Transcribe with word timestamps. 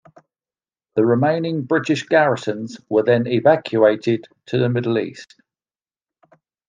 The 0.95 1.05
remaining 1.05 1.61
British 1.61 2.01
garrisons 2.01 2.79
were 2.89 3.03
then 3.03 3.27
evacuated 3.27 4.25
to 4.47 4.57
the 4.57 4.67
Middle 4.67 4.97
East. 4.97 5.39